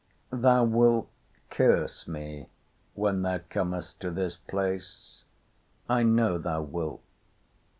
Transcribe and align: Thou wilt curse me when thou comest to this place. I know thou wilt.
Thou 0.33 0.63
wilt 0.63 1.09
curse 1.51 2.07
me 2.07 2.47
when 2.95 3.21
thou 3.21 3.37
comest 3.37 3.99
to 3.99 4.09
this 4.09 4.35
place. 4.35 5.25
I 5.87 6.01
know 6.01 6.39
thou 6.39 6.63
wilt. 6.63 7.03